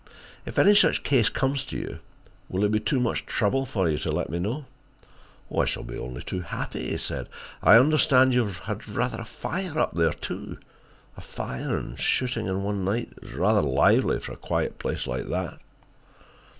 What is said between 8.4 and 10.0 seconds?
have had a fire up